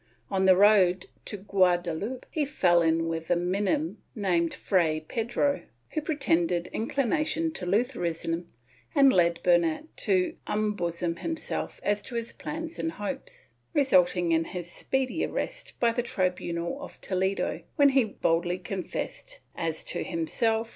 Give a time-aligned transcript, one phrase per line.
[0.31, 5.61] On the road to Guada lupe he fell in with a Minim named Fray Pedro,
[5.91, 8.51] who pretended inclination to Lutheranism
[8.95, 14.71] and led Bernat to unbosom himself as to his plans and hopes, resulting in his
[14.71, 20.21] speedy arrest by the tribunal of Toledo, when he boldly confessed as to himself and'
[20.23, 20.69] Nueva Recop.